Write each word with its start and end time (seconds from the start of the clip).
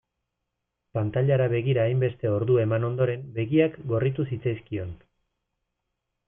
Pantailara 0.97 1.45
begira 1.51 1.83
hainbeste 1.89 2.31
ordu 2.37 2.55
eman 2.63 2.87
ondoren 2.89 3.27
begiak 3.37 3.77
gorritu 3.93 4.27
zitzaizkion. 4.33 4.97